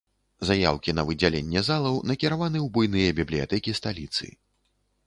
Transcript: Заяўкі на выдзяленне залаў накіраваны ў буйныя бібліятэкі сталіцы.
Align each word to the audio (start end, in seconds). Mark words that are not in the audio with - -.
Заяўкі 0.49 0.95
на 0.99 1.03
выдзяленне 1.09 1.63
залаў 1.69 2.01
накіраваны 2.13 2.57
ў 2.65 2.75
буйныя 2.79 3.09
бібліятэкі 3.21 3.79
сталіцы. 3.83 4.25